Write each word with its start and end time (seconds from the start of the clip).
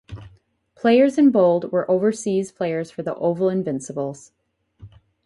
Players 0.73 1.19
in 1.19 1.29
Bold 1.29 1.71
were 1.71 1.87
overseas 1.91 2.51
players 2.51 2.89
for 2.89 3.03
the 3.03 3.13
Oval 3.17 3.49
Invincibles. 3.49 4.31